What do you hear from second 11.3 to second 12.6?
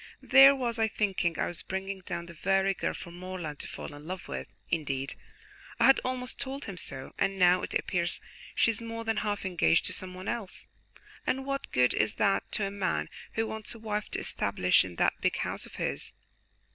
what good is that